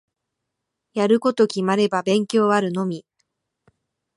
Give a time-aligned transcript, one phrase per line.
[0.95, 3.05] やること決まれば勉強あるのみ。